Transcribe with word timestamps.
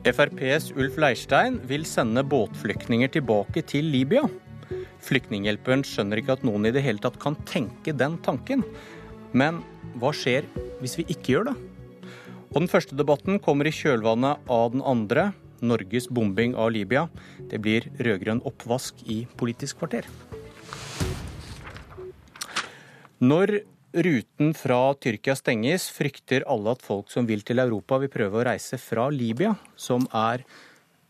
FrPs 0.00 0.70
Ulf 0.80 0.94
Leirstein 0.96 1.58
vil 1.68 1.82
sende 1.84 2.22
båtflyktninger 2.24 3.10
tilbake 3.12 3.60
til 3.68 3.84
Libya. 3.92 4.22
Flyktninghjelperen 5.04 5.82
skjønner 5.84 6.22
ikke 6.22 6.38
at 6.38 6.46
noen 6.46 6.64
i 6.64 6.72
det 6.72 6.80
hele 6.86 7.02
tatt 7.04 7.18
kan 7.20 7.36
tenke 7.48 7.92
den 7.92 8.16
tanken. 8.24 8.64
Men 9.36 9.60
hva 10.00 10.14
skjer 10.16 10.48
hvis 10.80 10.96
vi 10.96 11.04
ikke 11.12 11.34
gjør 11.34 11.50
det? 11.50 11.56
Og 12.50 12.62
Den 12.62 12.70
første 12.72 12.96
debatten 12.96 13.36
kommer 13.44 13.68
i 13.68 13.74
kjølvannet 13.76 14.48
av 14.48 14.72
den 14.72 14.80
andre. 14.88 15.30
Norges 15.60 16.08
bombing 16.08 16.56
av 16.56 16.72
Libya. 16.72 17.04
Det 17.52 17.60
blir 17.60 17.90
rød-grønn 18.00 18.40
oppvask 18.48 19.04
i 19.04 19.26
Politisk 19.36 19.82
kvarter. 19.82 20.08
Når 23.20 23.60
ruten 23.92 24.54
fra 24.54 24.80
Tyrkia 24.94 25.36
stenges, 25.38 25.88
frykter 25.94 26.44
alle 26.50 26.74
at 26.76 26.82
folk 26.84 27.10
som 27.12 27.28
vil 27.28 27.44
til 27.46 27.62
Europa, 27.62 27.98
vil 28.02 28.12
prøve 28.12 28.40
å 28.40 28.48
reise 28.50 28.78
fra 28.80 29.08
Libya, 29.12 29.54
som 29.76 30.06
er 30.14 30.44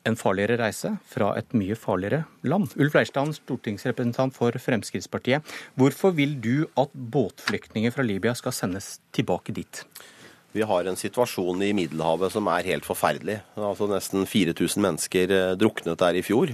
en 0.09 0.17
farligere 0.17 0.57
reise 0.61 0.95
fra 1.09 1.35
et 1.37 1.53
mye 1.57 1.77
farligere 1.77 2.23
land. 2.49 2.73
Ulf 2.81 2.97
Leirstein, 2.97 3.35
stortingsrepresentant 3.37 4.33
for 4.37 4.57
Fremskrittspartiet. 4.57 5.45
Hvorfor 5.77 6.15
vil 6.17 6.39
du 6.41 6.65
at 6.81 6.95
båtflyktninger 6.95 7.93
fra 7.93 8.07
Libya 8.07 8.33
skal 8.39 8.57
sendes 8.57 8.97
tilbake 9.17 9.55
dit? 9.57 9.85
Vi 10.53 10.65
har 10.67 10.89
en 10.89 10.99
situasjon 10.99 11.61
i 11.63 11.75
Middelhavet 11.77 12.33
som 12.35 12.49
er 12.51 12.67
helt 12.73 12.87
forferdelig. 12.89 13.37
Altså 13.55 13.87
Nesten 13.91 14.27
4000 14.27 14.83
mennesker 14.83 15.35
eh, 15.37 15.53
druknet 15.59 16.01
der 16.01 16.19
i 16.19 16.25
fjor. 16.27 16.51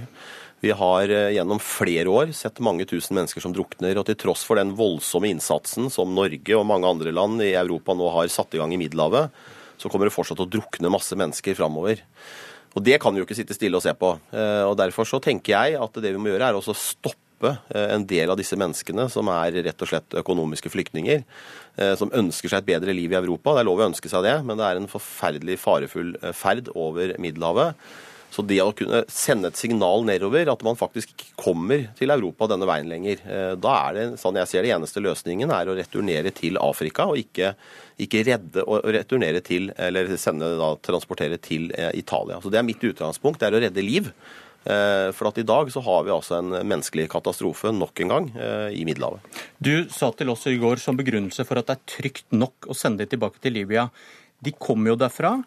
Vi 0.59 0.71
har 0.73 1.09
eh, 1.09 1.35
gjennom 1.35 1.59
flere 1.61 2.09
år 2.09 2.31
sett 2.33 2.61
mange 2.65 2.87
tusen 2.89 3.17
mennesker 3.17 3.43
som 3.43 3.53
drukner. 3.53 3.99
Og 3.99 4.07
til 4.07 4.17
tross 4.17 4.45
for 4.47 4.57
den 4.57 4.73
voldsomme 4.77 5.29
innsatsen 5.29 5.91
som 5.93 6.15
Norge 6.17 6.57
og 6.57 6.65
mange 6.65 6.89
andre 6.89 7.13
land 7.13 7.43
i 7.45 7.53
Europa 7.53 7.93
nå 7.93 8.09
har 8.15 8.31
satt 8.33 8.57
i 8.57 8.61
gang 8.61 8.73
i 8.73 8.81
Middelhavet, 8.81 9.29
så 9.77 9.91
kommer 9.93 10.09
det 10.09 10.15
fortsatt 10.15 10.41
å 10.41 10.49
drukne 10.49 10.89
masse 10.93 11.13
mennesker 11.17 11.57
framover. 11.57 12.01
Og 12.73 12.83
Det 12.85 12.97
kan 13.01 13.13
vi 13.13 13.21
jo 13.21 13.27
ikke 13.27 13.37
sitte 13.37 13.57
stille 13.57 13.77
og 13.77 13.85
se 13.85 13.93
på. 13.93 14.15
Eh, 14.33 14.65
og 14.65 14.73
Derfor 14.81 15.05
så 15.05 15.21
tenker 15.21 15.53
jeg 15.53 15.77
at 15.77 16.01
det 16.01 16.15
vi 16.15 16.21
må 16.21 16.33
gjøre, 16.33 16.49
er 16.49 16.57
også 16.57 16.73
stoppe 16.73 17.53
eh, 17.53 17.93
en 17.93 18.09
del 18.09 18.33
av 18.33 18.41
disse 18.41 18.57
menneskene 18.57 19.05
som 19.13 19.29
er 19.29 19.61
rett 19.69 19.85
og 19.85 19.93
slett 19.93 20.19
økonomiske 20.25 20.73
flyktninger, 20.73 21.23
som 21.93 22.09
ønsker 22.09 22.49
seg 22.49 22.63
et 22.63 22.69
bedre 22.71 22.93
liv 22.97 23.11
i 23.13 23.17
Europa. 23.19 23.51
Det 23.53 23.61
er 23.61 23.67
lov 23.67 23.83
å 23.83 23.89
ønske 23.91 24.09
seg 24.09 24.23
det, 24.25 24.39
men 24.41 24.57
det 24.57 24.65
er 24.65 24.79
en 24.79 24.89
forferdelig 24.89 25.59
farefull 25.61 26.15
ferd 26.33 26.71
over 26.73 27.13
Middelhavet. 27.21 27.77
Så 28.33 28.43
det 28.45 28.59
å 28.61 28.73
kunne 28.75 29.01
sende 29.09 29.49
et 29.49 29.57
signal 29.57 30.03
nedover, 30.05 30.49
at 30.51 30.63
man 30.65 30.77
faktisk 30.77 31.13
ikke 31.13 31.33
kommer 31.39 31.87
til 31.97 32.11
Europa 32.13 32.49
denne 32.51 32.67
veien 32.69 32.89
lenger, 32.91 33.21
da 33.57 33.75
er 33.87 33.95
det, 33.95 34.05
sånn 34.21 34.37
jeg 34.41 34.51
ser 34.51 34.67
det, 34.67 34.73
eneste 34.75 35.01
løsningen 35.01 35.53
er 35.55 35.71
å 35.71 35.77
returnere 35.77 36.33
til 36.35 36.59
Afrika, 36.61 37.07
og 37.07 37.21
ikke 37.21 37.53
ikke 38.01 38.23
redde 38.27 38.63
å 38.65 38.79
returnere 38.93 39.41
til, 39.45 39.71
eller 39.73 40.11
sende, 40.21 40.51
da, 40.59 40.73
transportere 40.85 41.39
til 41.41 41.71
eh, 41.73 41.91
Italia. 41.97 42.39
Så 42.41 42.51
Det 42.53 42.59
er 42.59 42.67
mitt 42.67 42.83
utgangspunkt, 42.83 43.41
det 43.41 43.49
er 43.49 43.57
å 43.57 43.61
redde 43.63 43.85
liv. 43.85 44.11
Eh, 44.67 45.09
for 45.17 45.29
at 45.29 45.39
i 45.41 45.45
dag 45.47 45.71
så 45.73 45.81
har 45.85 46.05
vi 46.05 46.13
altså 46.13 46.37
en 46.37 46.53
menneskelig 46.59 47.07
katastrofe 47.13 47.71
nok 47.73 48.03
en 48.03 48.13
gang 48.13 48.29
eh, 48.35 48.77
i 48.77 48.85
Middelhavet. 48.87 49.41
Du 49.57 49.87
sa 49.93 50.11
til 50.13 50.33
oss 50.33 50.45
i 50.49 50.57
går 50.61 50.81
som 50.83 50.99
begrunnelse 50.99 51.45
for 51.47 51.59
at 51.59 51.69
det 51.69 51.77
er 51.77 51.95
trygt 51.97 52.27
nok 52.35 52.69
å 52.69 52.77
sende 52.77 53.05
dem 53.05 53.15
tilbake 53.15 53.41
til 53.41 53.57
Libya. 53.57 53.87
De 54.43 54.53
kommer 54.53 54.93
jo 54.93 55.01
derfra, 55.01 55.39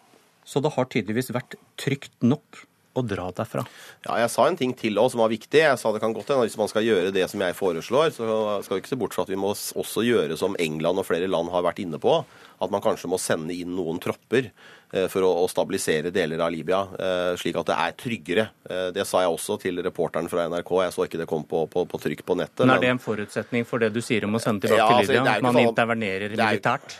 så 0.43 0.59
det 0.59 0.73
har 0.75 0.91
tydeligvis 0.91 1.31
vært 1.31 1.55
trygt 1.79 2.17
nok 2.25 2.65
å 2.93 3.03
dra 3.07 3.29
derfra? 3.35 3.63
Ja, 4.05 4.17
Jeg 4.19 4.31
sa 4.33 4.47
en 4.47 4.57
ting 4.59 4.73
til 4.77 4.99
også 4.99 5.15
som 5.15 5.23
var 5.23 5.31
viktig. 5.31 5.61
Jeg 5.63 5.79
sa 5.79 5.91
det 5.93 6.01
kan 6.03 6.13
godt 6.15 6.31
hende 6.31 6.47
Hvis 6.47 6.57
man 6.59 6.69
skal 6.71 6.85
gjøre 6.85 7.13
det 7.15 7.27
som 7.31 7.41
jeg 7.43 7.57
foreslår, 7.57 8.11
så 8.15 8.25
skal 8.65 8.77
vi 8.77 8.83
ikke 8.83 8.91
se 8.91 8.99
bort 8.99 9.15
fra 9.15 9.25
at 9.25 9.31
vi 9.31 9.39
må 9.39 9.53
også 9.53 10.03
gjøre 10.05 10.37
som 10.39 10.57
England 10.59 11.01
og 11.01 11.07
flere 11.07 11.29
land 11.31 11.51
har 11.53 11.65
vært 11.65 11.81
inne 11.83 11.99
på. 12.01 12.21
At 12.61 12.71
man 12.73 12.83
kanskje 12.83 13.09
må 13.09 13.17
sende 13.21 13.55
inn 13.55 13.73
noen 13.73 13.97
tropper 14.01 14.51
eh, 14.51 15.07
for 15.09 15.25
å 15.25 15.47
stabilisere 15.49 16.11
deler 16.13 16.43
av 16.43 16.51
Libya, 16.53 16.81
eh, 16.93 17.31
slik 17.41 17.57
at 17.57 17.71
det 17.71 17.77
er 17.85 17.95
tryggere. 17.97 18.45
Eh, 18.69 18.89
det 18.93 19.07
sa 19.09 19.23
jeg 19.23 19.33
også 19.33 19.57
til 19.63 19.81
reporteren 19.81 20.29
fra 20.29 20.45
NRK. 20.51 20.73
Jeg 20.85 20.95
så 20.97 21.07
ikke 21.07 21.23
det 21.23 21.29
kom 21.31 21.47
på, 21.49 21.63
på, 21.71 21.87
på 21.89 22.01
trykk 22.05 22.25
på 22.27 22.37
nettet. 22.37 22.65
Men 22.67 22.75
Er 22.75 22.85
det 22.85 22.93
en 22.97 23.01
forutsetning 23.01 23.65
for 23.65 23.81
det 23.81 23.93
du 23.95 24.01
sier 24.05 24.27
om 24.29 24.37
å 24.37 24.43
sende 24.43 24.67
tilbake 24.67 24.83
ja, 24.83 24.99
altså, 24.99 25.15
til 25.15 25.21
Libya? 25.23 25.39
At 25.39 25.47
man 25.47 25.57
sånn, 25.57 25.71
intervenerer 25.71 26.37
militært? 26.37 26.99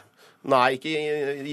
Nei, 0.52 0.66
ikke, 0.80 0.92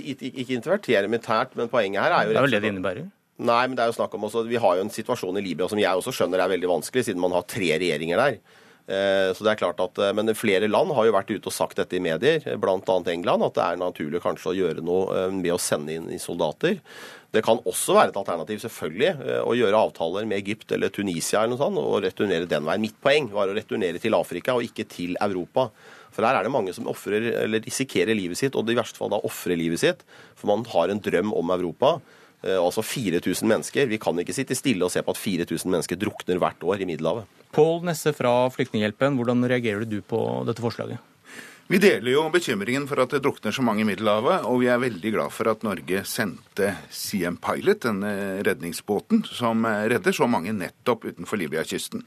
ikke, 0.01 0.33
ikke 0.33 0.55
intervertere 0.57 1.09
militært, 1.13 1.53
men 1.59 1.69
poenget 1.69 2.07
her 2.07 2.15
er 2.17 2.29
jo 2.29 2.33
Det 2.33 2.41
er 2.41 2.47
vel 2.47 2.55
det 2.57 2.65
det 2.65 2.71
innebærer? 2.73 3.09
Nei, 3.39 3.65
men 3.69 3.77
det 3.79 3.85
er 3.85 3.93
jo 3.93 3.99
snakk 4.01 4.15
om 4.19 4.25
også, 4.27 4.47
Vi 4.49 4.59
har 4.59 4.79
jo 4.79 4.87
en 4.87 4.91
situasjon 4.91 5.39
i 5.39 5.45
Libya 5.45 5.69
som 5.71 5.79
jeg 5.79 6.01
også 6.01 6.15
skjønner 6.15 6.43
er 6.43 6.51
veldig 6.57 6.73
vanskelig, 6.73 7.07
siden 7.07 7.23
man 7.23 7.37
har 7.37 7.47
tre 7.47 7.71
regjeringer 7.79 8.19
der. 8.19 8.41
Eh, 8.89 9.31
så 9.37 9.45
det 9.45 9.53
er 9.53 9.61
klart 9.61 9.81
at, 9.85 9.99
eh, 10.01 10.15
Men 10.17 10.33
flere 10.35 10.67
land 10.67 10.95
har 10.97 11.05
jo 11.05 11.13
vært 11.13 11.29
ute 11.29 11.51
og 11.51 11.53
sagt 11.53 11.77
dette 11.77 11.93
i 11.97 12.01
medier, 12.01 12.41
bl.a. 12.57 12.97
England, 13.13 13.45
at 13.45 13.55
det 13.55 13.65
er 13.65 13.77
naturlig 13.77 14.23
kanskje 14.25 14.49
å 14.49 14.57
gjøre 14.57 14.83
noe 14.83 15.13
eh, 15.13 15.31
med 15.31 15.53
å 15.53 15.61
sende 15.61 15.93
inn 15.93 16.09
soldater. 16.19 16.81
Det 17.31 17.45
kan 17.45 17.61
også 17.69 17.93
være 17.93 18.15
et 18.15 18.17
alternativ 18.17 18.63
selvfølgelig, 18.63 19.45
å 19.45 19.53
gjøre 19.53 19.77
avtaler 19.77 20.25
med 20.25 20.39
Egypt 20.41 20.73
eller 20.73 20.89
Tunisia 20.89 21.43
eller 21.43 21.53
noe 21.53 21.61
sånt, 21.61 21.77
og 21.77 22.01
returnere 22.01 22.49
den 22.49 22.65
veien. 22.65 22.81
Mitt 22.81 22.97
poeng 23.05 23.29
var 23.35 23.53
å 23.53 23.57
returnere 23.59 24.01
til 24.01 24.17
Afrika 24.17 24.55
og 24.57 24.65
ikke 24.65 24.89
til 24.89 25.13
Europa. 25.21 25.67
For 26.09 26.25
her 26.25 26.39
er 26.39 26.49
det 26.49 26.55
mange 26.55 26.73
som 26.73 26.89
offrer, 26.89 27.29
eller 27.45 27.61
risikerer 27.61 28.17
livet 28.17 28.41
sitt, 28.41 28.57
og 28.57 28.73
i 28.73 28.79
verste 28.79 28.97
fall 28.97 29.13
da 29.13 29.21
ofrer 29.29 29.61
livet 29.61 29.83
sitt. 29.85 30.01
For 30.41 30.49
man 30.49 30.65
har 30.73 30.89
en 30.89 31.05
drøm 31.05 31.37
om 31.37 31.53
Europa. 31.53 31.99
Eh, 32.43 32.55
altså 32.59 32.83
4000 32.83 33.49
mennesker. 33.49 33.89
Vi 33.91 33.99
kan 33.99 34.19
ikke 34.23 34.37
sitte 34.37 34.57
stille 34.59 34.87
og 34.87 34.93
se 34.95 35.03
på 35.03 35.15
at 35.15 35.19
4000 35.19 35.73
mennesker 35.73 35.99
drukner 35.99 36.39
hvert 36.39 36.63
år 36.63 36.85
i 36.85 36.89
Middelhavet. 36.89 37.27
Pål 37.55 37.83
Nesse 37.89 38.13
fra 38.15 38.33
Flyktninghjelpen, 38.55 39.17
hvordan 39.19 39.47
reagerer 39.51 39.89
du 39.89 40.01
på 40.07 40.21
dette 40.47 40.63
forslaget? 40.63 41.03
Vi 41.69 41.77
deler 41.83 42.15
jo 42.15 42.23
bekymringen 42.33 42.87
for 42.89 43.03
at 43.03 43.13
det 43.13 43.21
drukner 43.27 43.53
så 43.53 43.61
mange 43.61 43.83
i 43.83 43.89
Middelhavet, 43.89 44.47
og 44.49 44.63
vi 44.63 44.71
er 44.73 44.81
veldig 44.81 45.11
glad 45.13 45.35
for 45.35 45.51
at 45.51 45.67
Norge 45.67 46.01
sendte 46.09 46.71
CM 46.89 47.37
Pilot, 47.45 47.83
denne 47.85 48.13
redningsbåten, 48.47 49.21
som 49.29 49.67
redder 49.67 50.17
så 50.17 50.31
mange 50.31 50.55
nettopp 50.57 51.05
utenfor 51.11 51.37
Libya-kysten. 51.43 52.07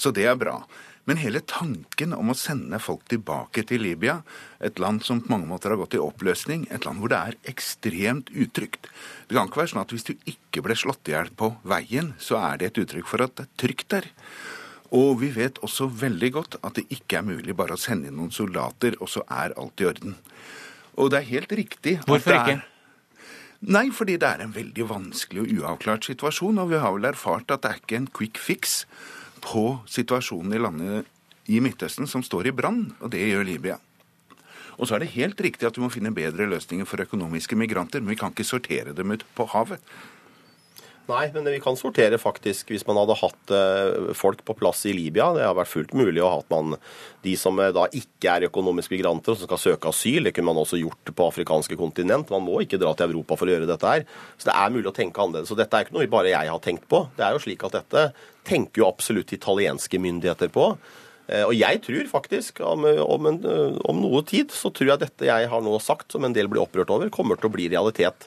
Så 0.00 0.14
det 0.16 0.24
er 0.30 0.38
bra. 0.40 0.62
Men 1.06 1.20
hele 1.22 1.38
tanken 1.46 2.14
om 2.16 2.32
å 2.32 2.34
sende 2.34 2.80
folk 2.82 3.04
tilbake 3.10 3.62
til 3.70 3.84
Libya, 3.86 4.18
et 4.58 4.80
land 4.82 5.04
som 5.06 5.20
på 5.22 5.30
mange 5.30 5.46
måter 5.46 5.70
har 5.70 5.78
gått 5.78 5.94
i 5.94 6.02
oppløsning, 6.02 6.66
et 6.74 6.86
land 6.86 6.98
hvor 6.98 7.12
det 7.12 7.20
er 7.20 7.36
ekstremt 7.52 8.32
utrygt 8.34 8.88
Det 9.28 9.36
kan 9.36 9.46
ikke 9.46 9.62
være 9.62 9.72
sånn 9.74 9.84
at 9.84 9.94
hvis 9.94 10.08
du 10.08 10.14
ikke 10.26 10.64
ble 10.66 10.74
slått 10.78 11.06
i 11.06 11.14
hjel 11.14 11.30
på 11.30 11.52
veien, 11.62 12.12
så 12.18 12.40
er 12.42 12.58
det 12.58 12.72
et 12.72 12.80
uttrykk 12.82 13.10
for 13.10 13.22
at 13.22 13.36
det 13.38 13.46
er 13.46 13.54
trygt 13.62 13.90
der. 13.94 14.10
Og 14.94 15.20
vi 15.22 15.30
vet 15.34 15.58
også 15.66 15.86
veldig 16.02 16.30
godt 16.34 16.58
at 16.62 16.78
det 16.78 16.86
ikke 16.94 17.20
er 17.20 17.26
mulig 17.26 17.54
bare 17.58 17.78
å 17.78 17.80
sende 17.80 18.10
inn 18.10 18.18
noen 18.18 18.34
soldater, 18.34 18.98
og 18.98 19.10
så 19.10 19.22
er 19.30 19.54
alt 19.54 19.82
i 19.82 19.86
orden. 19.86 20.16
Og 20.98 21.12
det 21.12 21.20
er 21.20 21.30
helt 21.34 21.54
riktig 21.54 22.00
at 22.00 22.10
Hvorfor 22.10 22.38
ikke? 22.40 22.62
Nei, 23.66 23.88
fordi 23.94 24.18
det 24.20 24.28
er 24.28 24.42
en 24.44 24.54
veldig 24.54 24.84
vanskelig 24.90 25.42
og 25.42 25.52
uavklart 25.54 26.06
situasjon, 26.06 26.58
og 26.60 26.70
vi 26.74 26.82
har 26.82 26.92
vel 26.94 27.08
erfart 27.08 27.54
at 27.54 27.62
det 27.62 27.70
er 27.70 27.80
ikke 27.80 28.00
en 28.02 28.10
quick 28.10 28.42
fix 28.42 28.82
på 29.44 29.78
situasjonen 29.90 30.56
i 30.56 30.62
landet 30.62 31.12
i 31.52 31.60
Midtøsten 31.62 32.08
som 32.10 32.24
står 32.26 32.50
i 32.50 32.54
brann, 32.56 32.88
og 33.00 33.12
det 33.12 33.22
gjør 33.22 33.46
Libya. 33.46 33.78
Og 34.76 34.88
så 34.88 34.96
er 34.96 35.04
det 35.04 35.14
helt 35.14 35.40
riktig 35.40 35.68
at 35.68 35.78
vi 35.78 35.84
må 35.84 35.90
finne 35.92 36.14
bedre 36.14 36.48
løsninger 36.50 36.88
for 36.88 37.00
økonomiske 37.00 37.56
migranter, 37.56 38.02
men 38.02 38.12
vi 38.12 38.20
kan 38.20 38.34
ikke 38.34 38.44
sortere 38.44 38.94
dem 38.96 39.14
ut 39.14 39.24
på 39.36 39.46
havet. 39.54 39.80
Nei, 41.06 41.28
men 41.30 41.46
vi 41.46 41.60
kan 41.62 41.76
sortere 41.78 42.18
faktisk 42.18 42.72
hvis 42.72 42.82
man 42.88 42.98
hadde 42.98 43.14
hatt 43.20 43.52
eh, 43.54 44.08
folk 44.18 44.40
på 44.46 44.56
plass 44.58 44.80
i 44.90 44.94
Libya. 44.96 45.28
Det 45.36 45.44
har 45.46 45.54
vært 45.54 45.70
fullt 45.70 45.92
mulig 45.94 46.18
å 46.18 46.32
ha 46.32 46.40
at 46.40 46.48
man 46.50 46.74
de 47.22 47.34
som 47.38 47.60
eh, 47.62 47.70
da 47.74 47.84
ikke 47.94 48.32
er 48.32 48.48
økonomiske 48.48 48.96
migranter 48.96 49.36
og 49.36 49.38
som 49.38 49.46
skal 49.46 49.62
søke 49.62 49.92
asyl. 49.92 50.26
Det 50.26 50.34
kunne 50.34 50.50
man 50.50 50.58
også 50.64 50.80
gjort 50.80 51.14
på 51.14 51.28
afrikanske 51.30 51.78
kontinent. 51.78 52.32
Man 52.34 52.42
må 52.48 52.58
ikke 52.64 52.80
dra 52.82 52.90
til 52.98 53.12
Europa 53.12 53.38
for 53.38 53.46
å 53.46 53.54
gjøre 53.54 53.70
dette 53.70 53.92
her. 53.92 54.02
Så 54.34 54.50
det 54.50 54.56
er 54.58 54.74
mulig 54.74 54.90
å 54.90 54.96
tenke 54.96 55.22
annerledes. 55.22 55.52
Så 55.52 55.58
dette 55.60 55.78
er 55.78 55.86
ikke 55.86 55.94
noe 56.00 56.10
bare 56.10 56.34
jeg 56.34 56.50
har 56.50 56.64
tenkt 56.66 56.90
på. 56.90 57.04
Det 57.14 57.28
er 57.28 57.38
jo 57.38 57.44
slik 57.46 57.62
at 57.68 57.78
dette 57.78 58.06
tenker 58.50 58.82
jo 58.82 58.90
absolutt 58.90 59.36
italienske 59.38 60.02
myndigheter 60.02 60.50
på. 60.58 60.72
Eh, 61.30 61.46
og 61.46 61.54
jeg 61.54 61.84
tror 61.86 62.10
faktisk, 62.10 62.64
om, 62.66 62.82
om, 63.06 63.30
en, 63.30 63.40
om 63.86 64.02
noe 64.02 64.26
tid, 64.26 64.50
så 64.50 64.74
tror 64.74 64.96
jeg 64.96 65.04
dette 65.06 65.30
jeg 65.30 65.54
har 65.54 65.62
nå 65.62 65.78
sagt, 65.78 66.10
som 66.10 66.26
en 66.26 66.34
del 66.34 66.50
blir 66.50 66.66
opprørt 66.66 66.90
over, 66.90 67.14
kommer 67.14 67.38
til 67.38 67.46
å 67.46 67.54
bli 67.54 67.70
realitet. 67.70 68.26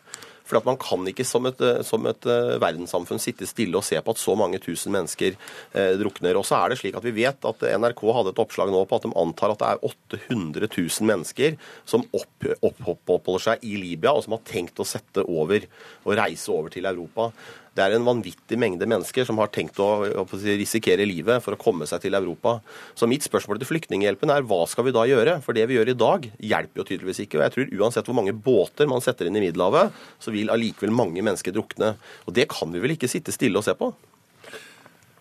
For 0.49 0.61
Man 0.65 0.79
kan 0.81 1.05
ikke 1.09 1.25
som 1.27 1.45
et, 1.45 1.61
eh, 1.61 1.81
som 1.85 2.05
et, 2.09 2.25
eh, 2.25 2.57
verdenssamfunn 2.61 3.21
sitte 3.21 3.47
stille 3.47 3.77
og 3.77 3.85
se 3.85 3.99
på 4.01 4.15
at 4.15 4.17
så 4.21 4.35
mange 4.37 4.59
tusen 4.59 4.91
mennesker 4.91 5.35
eh, 5.73 5.93
drukner. 5.99 6.35
Og 6.39 6.45
så 6.47 6.57
er 6.57 6.69
det 6.69 6.79
slik 6.79 6.97
at 6.97 7.05
Vi 7.05 7.13
vet 7.15 7.45
at 7.45 7.61
NRK 7.61 8.01
hadde 8.13 8.33
et 8.33 8.41
oppslag 8.41 8.73
nå 8.73 8.81
på 8.89 8.97
at 8.97 9.05
de 9.05 9.13
antar 9.15 9.53
at 9.53 9.61
det 9.61 9.69
er 9.69 9.85
800 10.29 10.67
000 10.67 11.07
mennesker 11.07 11.57
som 11.85 12.03
opp, 12.13 12.49
opp, 12.61 12.81
oppholder 12.89 13.45
seg 13.45 13.63
i 13.63 13.77
Libya, 13.77 14.13
og 14.13 14.25
som 14.25 14.35
har 14.35 14.43
tenkt 14.45 14.81
å 14.81 14.87
sette 14.87 15.23
over 15.27 15.65
og 16.05 16.17
reise 16.17 16.49
over 16.49 16.73
til 16.73 16.89
Europa. 16.89 17.31
Det 17.77 17.83
er 17.85 17.95
en 17.95 18.05
vanvittig 18.07 18.57
mengde 18.59 18.87
mennesker 18.89 19.27
som 19.27 19.39
har 19.41 19.51
tenkt 19.53 19.79
å, 19.83 19.87
å 20.21 20.25
risikere 20.43 21.05
livet 21.07 21.43
for 21.45 21.55
å 21.55 21.59
komme 21.61 21.87
seg 21.89 22.03
til 22.03 22.17
Europa. 22.17 22.57
Så 22.97 23.07
mitt 23.09 23.25
spørsmål 23.25 23.61
til 23.61 23.69
Flyktninghjelpen 23.69 24.33
er 24.33 24.45
hva 24.49 24.63
skal 24.69 24.87
vi 24.87 24.95
da 24.95 25.05
gjøre? 25.09 25.37
For 25.45 25.57
det 25.57 25.67
vi 25.69 25.77
gjør 25.77 25.93
i 25.93 25.97
dag, 25.99 26.29
hjelper 26.51 26.81
jo 26.81 26.87
tydeligvis 26.89 27.23
ikke. 27.25 27.39
Og 27.39 27.45
jeg 27.45 27.55
tror 27.55 27.73
uansett 27.79 28.09
hvor 28.09 28.19
mange 28.19 28.35
båter 28.35 28.89
man 28.89 29.03
setter 29.05 29.29
inn 29.29 29.39
i 29.39 29.43
Middelhavet, 29.45 29.95
så 30.19 30.33
vil 30.35 30.51
allikevel 30.53 30.95
mange 30.95 31.23
mennesker 31.25 31.55
drukne. 31.55 31.93
Og 32.25 32.35
det 32.37 32.49
kan 32.51 32.73
vi 32.73 32.83
vel 32.83 32.97
ikke 32.97 33.11
sitte 33.11 33.35
stille 33.35 33.61
og 33.61 33.67
se 33.67 33.77
på? 33.79 33.93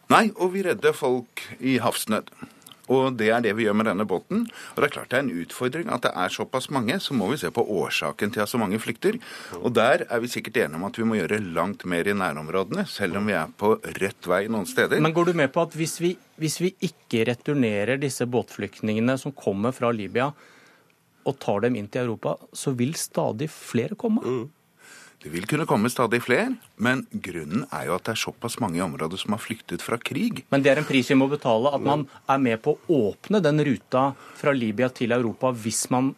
Nei, 0.09 0.31
og 0.41 0.55
vi 0.55 0.65
redder 0.65 0.97
folk 0.97 1.45
i 1.61 1.77
havsnød. 1.85 2.33
Og 2.93 3.19
det 3.21 3.31
er 3.35 3.45
det 3.45 3.55
vi 3.59 3.67
gjør 3.67 3.77
med 3.81 3.89
denne 3.91 4.07
båten. 4.09 4.47
Og 4.75 4.81
det 4.81 4.89
er 4.89 4.95
klart 4.97 5.13
det 5.13 5.21
er 5.21 5.25
en 5.27 5.45
utfordring 5.45 5.93
at 5.95 6.05
det 6.07 6.13
er 6.13 6.35
såpass 6.35 6.71
mange. 6.75 6.99
Så 7.05 7.17
må 7.17 7.31
vi 7.33 7.41
se 7.41 7.53
på 7.55 7.65
årsaken 7.65 8.35
til 8.35 8.45
at 8.45 8.53
så 8.53 8.61
mange 8.61 8.81
flykter. 8.83 9.21
Og 9.61 9.73
der 9.77 10.07
er 10.09 10.23
vi 10.25 10.33
sikkert 10.33 10.61
enige 10.65 10.81
om 10.81 10.89
at 10.89 10.99
vi 10.99 11.09
må 11.09 11.19
gjøre 11.21 11.41
langt 11.57 11.87
mer 11.89 12.09
i 12.09 12.17
nærområdene, 12.17 12.87
selv 12.89 13.21
om 13.21 13.29
vi 13.29 13.37
er 13.39 13.51
på 13.61 13.75
rett 14.01 14.31
vei 14.31 14.45
noen 14.51 14.69
steder. 14.69 15.01
Men 15.05 15.17
går 15.17 15.31
du 15.31 15.39
med 15.41 15.53
på 15.55 15.65
at 15.67 15.75
hvis 15.79 15.99
vi, 16.03 16.15
hvis 16.41 16.61
vi 16.63 16.75
ikke 16.91 17.25
returnerer 17.29 18.01
disse 18.01 18.27
båtflyktningene 18.29 19.19
som 19.21 19.35
kommer 19.37 19.77
fra 19.77 19.93
Libya, 19.95 20.33
og 21.29 21.37
tar 21.43 21.67
dem 21.67 21.77
inn 21.77 21.89
til 21.93 22.07
Europa, 22.07 22.37
så 22.57 22.73
vil 22.77 22.95
stadig 22.97 23.51
flere 23.53 23.99
komme? 23.99 24.23
Mm. 24.25 24.47
Det 25.19 25.33
vil 25.33 25.49
kunne 25.51 25.67
komme 25.67 25.91
stadig 25.91 26.21
flere, 26.23 26.53
men 26.79 27.01
grunnen 27.11 27.65
er 27.75 27.89
jo 27.89 27.97
at 27.97 28.05
det 28.07 28.13
er 28.13 28.21
såpass 28.23 28.61
mange 28.63 28.79
i 28.79 28.85
området 28.85 29.19
som 29.19 29.35
har 29.35 29.43
flyktet 29.43 29.83
fra 29.83 29.99
krig. 29.99 30.45
Men 30.55 30.63
det 30.63 30.71
er 30.71 30.79
en 30.79 30.87
pris 30.87 31.11
vi 31.11 31.17
må 31.19 31.27
betale, 31.33 31.73
at 31.75 31.83
man 31.83 32.05
er 32.31 32.39
med 32.39 32.63
på 32.63 32.77
å 32.77 33.01
åpne 33.11 33.41
den 33.43 33.59
ruta 33.67 34.13
fra 34.39 34.55
Libya 34.55 34.93
til 34.95 35.17
Europa 35.17 35.51
hvis 35.51 35.89
man 35.91 36.13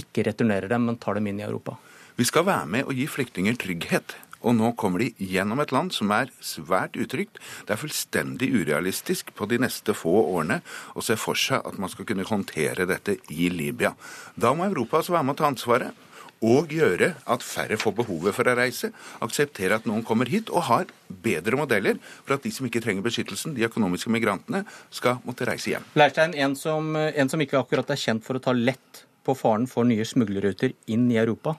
ikke 0.00 0.24
returnerer 0.30 0.72
dem, 0.72 0.88
men 0.88 0.96
tar 0.96 1.20
dem 1.20 1.28
inn 1.28 1.42
i 1.42 1.44
Europa? 1.44 1.76
Vi 2.16 2.24
skal 2.24 2.48
være 2.48 2.72
med 2.72 2.88
og 2.88 2.96
gi 2.96 3.06
flyktninger 3.10 3.60
trygghet. 3.60 4.16
Og 4.40 4.54
nå 4.56 4.70
kommer 4.80 5.02
de 5.04 5.10
gjennom 5.20 5.60
et 5.60 5.72
land 5.74 5.92
som 5.92 6.08
er 6.16 6.30
svært 6.40 6.96
utrygt. 6.96 7.36
Det 7.68 7.74
er 7.74 7.80
fullstendig 7.82 8.48
urealistisk 8.54 9.34
på 9.36 9.44
de 9.50 9.58
neste 9.60 9.92
få 9.92 10.14
årene 10.22 10.62
å 10.96 11.04
se 11.04 11.16
for 11.20 11.36
seg 11.36 11.60
at 11.68 11.76
man 11.76 11.92
skal 11.92 12.08
kunne 12.08 12.24
håndtere 12.24 12.88
dette 12.88 13.18
i 13.28 13.50
Libya. 13.52 13.92
Da 14.32 14.54
må 14.56 14.64
Europa 14.64 15.02
altså 15.02 15.12
være 15.12 15.28
med 15.28 15.36
å 15.36 15.42
ta 15.42 15.50
ansvaret 15.50 16.06
og 16.40 16.72
gjøre 16.72 17.12
at 17.28 17.44
færre 17.44 17.76
får 17.80 17.94
behovet 18.00 18.36
for 18.36 18.48
å 18.48 18.56
reise, 18.56 18.90
akseptere 19.24 19.76
at 19.76 19.86
noen 19.88 20.04
kommer 20.06 20.30
hit 20.30 20.48
og 20.52 20.66
har 20.70 20.92
bedre 21.08 21.58
modeller 21.60 22.00
for 22.22 22.36
at 22.36 22.46
de 22.46 22.52
som 22.54 22.66
ikke 22.68 22.82
trenger 22.84 23.04
beskyttelsen, 23.04 23.54
de 23.56 23.66
økonomiske 23.68 24.12
migrantene, 24.12 24.64
skal 24.90 25.20
måtte 25.26 25.48
reise 25.48 25.74
hjem. 25.74 25.86
Leirstein, 26.00 26.36
en 26.40 26.56
som, 26.56 26.94
en 26.96 27.32
som 27.32 27.44
ikke 27.44 27.60
akkurat 27.60 27.92
er 27.92 28.00
kjent 28.00 28.24
for 28.24 28.40
å 28.40 28.44
ta 28.44 28.56
lett 28.56 29.04
på 29.26 29.36
faren 29.36 29.68
for 29.68 29.88
nye 29.88 30.06
smuglerruter 30.08 30.72
inn 30.92 31.10
i 31.12 31.20
Europa. 31.20 31.58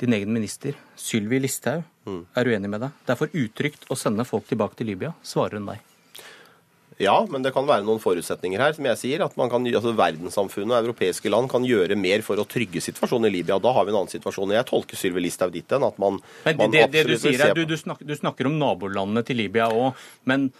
Din 0.00 0.16
egen 0.16 0.32
minister, 0.32 0.74
Sylvi 0.98 1.38
Listhaug, 1.42 1.84
mm. 2.08 2.22
er 2.40 2.50
uenig 2.50 2.72
med 2.72 2.82
deg. 2.86 2.98
Det 3.06 3.14
er 3.14 3.20
for 3.20 3.40
utrygt 3.44 3.86
å 3.92 3.98
sende 3.98 4.26
folk 4.26 4.48
tilbake 4.48 4.80
til 4.80 4.90
Libya, 4.90 5.12
svarer 5.22 5.60
hun 5.60 5.70
deg. 5.70 5.89
Ja, 7.00 7.16
men 7.32 7.40
det 7.44 7.54
kan 7.54 7.64
være 7.64 7.84
noen 7.86 8.00
forutsetninger 8.02 8.60
her. 8.60 8.74
som 8.76 8.84
jeg 8.90 9.00
sier, 9.00 9.22
at 9.24 9.36
man 9.40 9.48
kan, 9.52 9.64
altså 9.64 9.94
Verdenssamfunnet 9.96 10.76
og 10.76 10.88
europeiske 10.90 11.32
land 11.32 11.48
kan 11.48 11.64
gjøre 11.64 11.96
mer 11.96 12.20
for 12.26 12.40
å 12.40 12.44
trygge 12.44 12.82
situasjonen 12.84 13.30
i 13.30 13.38
Libya. 13.38 13.56
Da 13.58 13.72
har 13.72 13.86
vi 13.88 13.94
en 13.94 14.02
annen 14.02 14.12
situasjon. 14.12 14.52
Jeg 14.52 14.68
tolker 14.68 15.00
Sylvi 15.00 15.24
Listhaug 15.24 15.54
dit 15.54 15.72
hen 15.72 15.86
at 15.86 15.96
man, 16.02 16.20
men 16.44 16.58
det, 16.58 16.60
man 16.60 16.74
det, 16.74 16.84
det 16.92 17.06
du 17.08 17.14
sier 17.16 17.46
er, 17.46 17.54
du, 17.56 17.64
du, 17.64 17.76
snakker, 17.80 18.04
du 18.04 18.12
snakker 18.18 18.50
om 18.50 18.58
nabolandene 18.60 19.24
til 19.24 19.40
Libya 19.40 19.70
òg, 19.72 19.96
men 20.28 20.50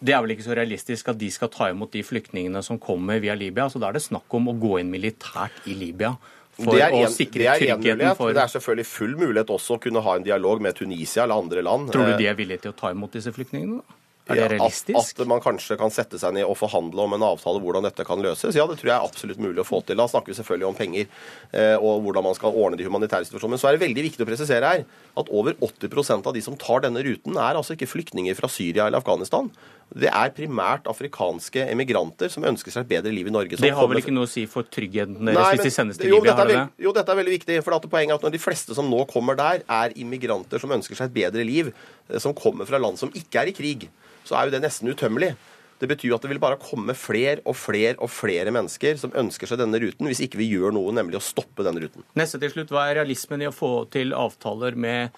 det 0.00 0.16
er 0.16 0.24
vel 0.24 0.32
ikke 0.32 0.48
så 0.48 0.56
realistisk 0.56 1.12
at 1.12 1.20
de 1.20 1.28
skal 1.28 1.52
ta 1.52 1.68
imot 1.68 1.92
de 1.92 2.00
flyktningene 2.06 2.62
som 2.64 2.80
kommer 2.80 3.20
via 3.20 3.36
Libya. 3.36 3.68
så 3.68 3.82
Da 3.82 3.90
er 3.90 4.00
det 4.00 4.06
snakk 4.06 4.32
om 4.40 4.48
å 4.48 4.56
gå 4.56 4.78
inn 4.80 4.88
militært 4.92 5.68
i 5.68 5.76
Libya. 5.76 6.14
For 6.56 6.72
det 6.76 6.82
er 6.86 6.96
en, 6.96 7.04
å 7.04 7.12
sikre 7.12 7.44
det 7.44 7.52
er 7.52 7.60
tryggheten 7.60 8.16
for 8.16 8.32
Det 8.36 8.42
er 8.42 8.52
selvfølgelig 8.56 8.88
full 8.88 9.14
mulighet 9.20 9.52
også 9.52 9.76
å 9.76 9.84
kunne 9.84 10.00
ha 10.04 10.16
en 10.16 10.24
dialog 10.24 10.64
med 10.64 10.76
Tunisia 10.80 11.24
eller 11.24 11.44
andre 11.44 11.64
land. 11.64 11.92
Tror 11.92 12.08
du 12.08 12.16
de 12.20 12.28
er 12.32 12.36
villige 12.40 12.64
til 12.64 12.72
å 12.72 12.78
ta 12.80 12.92
imot 12.96 13.16
disse 13.16 13.32
flyktningene? 13.36 13.80
da? 13.84 13.99
Er 14.30 14.40
det 14.40 14.48
realistisk? 14.54 14.98
At, 15.00 15.22
at, 15.24 15.30
man 15.30 15.42
kanskje 15.44 15.76
kan 15.80 15.92
sette 15.94 16.20
seg 16.20 16.34
ned 16.36 16.46
og 16.48 16.56
forhandle 16.60 17.06
om 17.06 17.16
en 17.16 17.26
avtale 17.30 17.62
hvordan 17.62 17.86
dette 17.86 18.06
kan 18.06 18.22
løses. 18.22 18.56
Ja, 18.56 18.66
det 18.70 18.78
tror 18.80 18.92
jeg 18.92 18.96
er 18.96 19.08
absolutt 19.08 19.42
mulig 19.42 19.62
å 19.62 19.66
få 19.68 19.82
til. 19.86 19.98
Da 20.00 20.06
snakker 20.10 20.32
vi 20.32 20.38
selvfølgelig 20.38 20.68
om 20.70 20.78
penger 20.78 21.04
eh, 21.06 21.76
og 21.76 22.04
hvordan 22.06 22.26
man 22.28 22.38
skal 22.38 22.56
ordne 22.56 22.80
de 22.80 22.86
humanitære 22.88 23.28
situasjonene. 23.28 23.56
Men 23.56 23.62
så 23.62 23.70
er 23.70 23.76
det 23.76 23.84
veldig 23.84 24.06
viktig 24.10 24.26
å 24.26 24.30
presisere 24.30 24.72
her 24.72 24.86
at 25.20 25.34
over 25.34 25.58
80% 25.58 26.30
av 26.30 26.36
de 26.36 26.44
som 26.44 26.58
tar 26.60 26.86
denne 26.86 27.04
ruten, 27.06 27.36
er 27.36 27.58
altså 27.58 27.76
ikke 27.76 27.90
flyktninger 27.90 28.38
fra 28.38 28.50
Syria 28.52 28.86
eller 28.86 29.02
Afghanistan. 29.02 29.50
Det 29.90 30.06
er 30.06 30.34
primært 30.34 30.86
afrikanske 30.90 31.64
emigranter 31.72 32.30
som 32.30 32.44
ønsker 32.46 32.70
seg 32.70 32.84
et 32.84 32.92
bedre 32.92 33.14
liv 33.14 33.26
i 33.26 33.32
Norge. 33.34 33.58
Det 33.58 33.72
har 33.74 33.88
vel 33.90 33.98
ikke 33.98 34.14
noe 34.14 34.28
å 34.28 34.30
si 34.30 34.44
for 34.50 34.62
tryggheten 34.62 35.18
deres 35.18 35.40
Nei, 35.40 35.48
hvis 35.56 35.66
de 35.66 35.72
sendes 35.74 35.98
til 35.98 36.14
Libya? 36.14 36.36
Dette 36.36 36.46
veld, 36.46 36.76
jo, 36.86 36.92
dette 36.94 37.10
er 37.10 37.18
veldig 37.18 37.34
viktig. 37.34 37.62
for 37.66 37.74
at 37.74 37.88
Poenget 37.90 38.14
er 38.14 38.20
at 38.20 38.28
når 38.28 38.36
de 38.36 38.42
fleste 38.42 38.76
som 38.78 38.86
nå 38.90 39.02
kommer 39.10 39.38
der, 39.38 39.64
er 39.66 39.96
immigranter 39.98 40.62
som 40.62 40.70
ønsker 40.76 40.94
seg 40.94 41.10
et 41.10 41.18
bedre 41.24 41.46
liv, 41.46 41.72
eh, 42.08 42.20
som 42.22 42.36
kommer 42.36 42.68
fra 42.70 42.78
land 42.78 43.02
som 43.02 43.10
ikke 43.10 43.42
er 43.42 43.50
i 43.50 43.56
krig 43.56 43.90
så 44.30 44.38
er 44.38 44.48
jo 44.48 44.54
det 44.54 44.62
nesten 44.64 44.90
utømmelig. 44.90 45.34
Det 45.80 45.88
betyr 45.88 46.12
at 46.12 46.24
det 46.24 46.28
vil 46.34 46.42
bare 46.42 46.60
komme 46.60 46.92
flere 46.98 47.40
og 47.48 47.56
flere 47.56 47.96
og 48.04 48.10
flere 48.12 48.52
mennesker 48.52 48.98
som 49.00 49.14
ønsker 49.16 49.48
seg 49.48 49.62
denne 49.62 49.80
ruten, 49.80 50.10
hvis 50.10 50.20
ikke 50.26 50.42
vi 50.42 50.50
gjør 50.52 50.74
noe, 50.76 50.92
nemlig 50.92 51.16
å 51.16 51.24
stoppe 51.24 51.64
denne 51.64 51.80
ruten. 51.86 52.04
Neste 52.20 52.40
til 52.42 52.52
slutt, 52.52 52.72
Hva 52.74 52.90
er 52.90 53.00
realismen 53.00 53.40
i 53.40 53.48
å 53.48 53.54
få 53.54 53.88
til 53.92 54.12
avtaler 54.16 54.76
med 54.76 55.16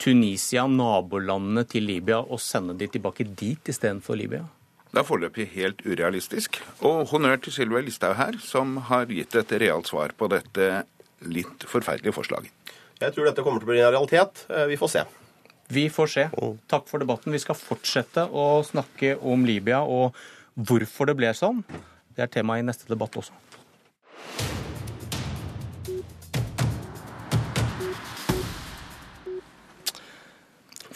Tunisia, 0.00 0.64
nabolandene 0.64 1.66
til 1.68 1.84
Libya, 1.84 2.22
og 2.24 2.40
sende 2.40 2.76
de 2.78 2.88
tilbake 2.88 3.26
dit 3.36 3.68
istedenfor 3.68 4.16
Libya? 4.16 4.46
Det 4.90 5.02
er 5.02 5.06
foreløpig 5.06 5.46
helt 5.52 5.82
urealistisk. 5.86 6.56
Og 6.80 7.04
honnør 7.12 7.36
til 7.44 7.54
Sylvi 7.54 7.84
Listhaug 7.84 8.16
her, 8.18 8.38
som 8.42 8.78
har 8.88 9.10
gitt 9.12 9.36
et 9.38 9.52
realt 9.62 9.90
svar 9.90 10.14
på 10.18 10.30
dette 10.32 10.70
litt 11.28 11.66
forferdelige 11.68 12.16
forslaget. 12.16 12.50
Jeg 13.00 13.14
tror 13.14 13.28
dette 13.28 13.44
kommer 13.44 13.62
til 13.62 13.68
å 13.68 13.72
bli 13.74 13.82
en 13.84 13.92
realitet. 13.92 14.46
Eh, 14.48 14.66
vi 14.72 14.80
får 14.80 14.92
se. 14.96 15.04
Vi 15.70 15.86
får 15.92 16.10
se. 16.10 16.26
Takk 16.72 16.88
for 16.90 17.02
debatten. 17.02 17.36
Vi 17.36 17.42
skal 17.44 17.58
fortsette 17.58 18.24
å 18.26 18.64
snakke 18.66 19.14
om 19.20 19.44
Libya 19.46 19.84
og 19.84 20.16
hvorfor 20.58 21.12
det 21.12 21.18
ble 21.20 21.30
sånn. 21.36 21.62
Det 22.16 22.24
er 22.24 22.32
tema 22.40 22.58
i 22.58 22.64
neste 22.66 22.90
debatt 22.90 23.14
også. 23.20 23.36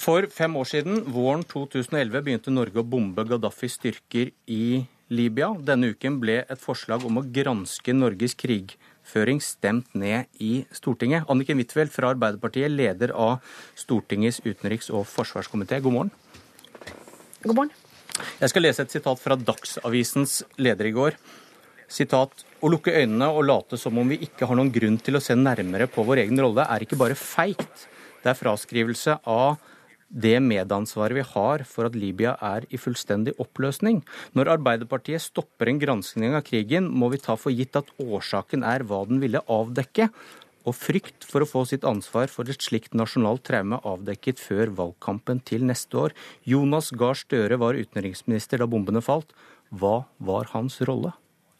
For 0.04 0.26
fem 0.28 0.52
år 0.60 0.66
siden, 0.68 0.98
våren 1.08 1.40
2011, 1.48 2.18
begynte 2.26 2.52
Norge 2.52 2.76
å 2.76 2.84
bombe 2.84 3.22
Gaddafis 3.24 3.78
styrker 3.78 4.34
i 4.52 4.82
Libya. 5.08 5.46
Denne 5.56 5.94
uken 5.94 6.18
ble 6.20 6.42
et 6.42 6.60
forslag 6.60 7.06
om 7.08 7.22
å 7.22 7.24
granske 7.32 7.94
Norges 7.96 8.36
krigføring 8.36 9.40
stemt 9.40 9.96
ned 9.96 10.28
i 10.44 10.66
Stortinget. 10.76 11.24
Anniken 11.32 11.56
Huitfeldt 11.56 11.96
fra 11.96 12.12
Arbeiderpartiet, 12.12 12.68
leder 12.68 13.16
av 13.16 13.40
Stortingets 13.80 14.42
utenriks- 14.44 14.92
og 14.92 15.08
forsvarskomité. 15.08 15.80
God 15.80 15.96
morgen. 15.96 16.14
God 17.40 17.62
morgen. 17.62 17.74
Jeg 18.44 18.52
skal 18.52 18.68
lese 18.68 18.84
et 18.84 18.92
sitat 18.92 19.24
fra 19.24 19.40
Dagsavisens 19.40 20.42
leder 20.60 20.92
i 20.92 20.96
går. 21.00 21.20
Sitat 21.88 22.44
å 22.60 22.68
lukke 22.68 22.92
øynene 22.92 23.32
og 23.32 23.46
late 23.48 23.80
som 23.80 23.96
om 23.96 24.12
vi 24.12 24.20
ikke 24.28 24.52
har 24.52 24.60
noen 24.60 24.74
grunn 24.74 25.00
til 25.00 25.16
å 25.16 25.24
se 25.24 25.32
nærmere 25.32 25.88
på 25.88 26.04
vår 26.04 26.26
egen 26.26 26.44
rolle, 26.44 26.68
er 26.68 26.84
ikke 26.84 27.00
bare 27.00 27.16
feigt. 27.16 27.88
Det 28.20 28.34
er 28.34 28.44
fraskrivelse 28.44 29.22
av 29.24 29.72
det 30.14 30.36
medansvaret 30.38 31.18
vi 31.18 31.26
har 31.26 31.64
for 31.66 31.88
at 31.88 31.98
Libya 31.98 32.36
er 32.38 32.68
i 32.70 32.78
fullstendig 32.78 33.34
oppløsning. 33.42 34.00
Når 34.38 34.52
Arbeiderpartiet 34.54 35.24
stopper 35.24 35.70
en 35.70 35.80
granskning 35.82 36.36
av 36.38 36.44
krigen, 36.46 36.86
må 36.86 37.10
vi 37.10 37.20
ta 37.22 37.34
for 37.40 37.54
gitt 37.54 37.74
at 37.76 37.90
årsaken 37.98 38.62
er 38.66 38.86
hva 38.86 39.02
den 39.10 39.18
ville 39.22 39.42
avdekke, 39.50 40.08
og 40.64 40.76
frykt 40.78 41.26
for 41.28 41.44
å 41.44 41.48
få 41.48 41.64
sitt 41.68 41.84
ansvar 41.84 42.30
for 42.32 42.48
et 42.48 42.62
slikt 42.64 42.94
nasjonalt 42.96 43.42
traume 43.44 43.76
avdekket 43.84 44.40
før 44.40 44.72
valgkampen 44.78 45.42
til 45.44 45.66
neste 45.68 45.98
år. 46.06 46.14
Jonas 46.48 46.88
Gahr 46.96 47.18
Støre 47.20 47.58
var 47.60 47.76
utenriksminister 47.76 48.62
da 48.62 48.68
bombene 48.70 49.04
falt. 49.04 49.34
Hva 49.68 50.06
var 50.24 50.48
hans 50.54 50.78
rolle? 50.88 51.12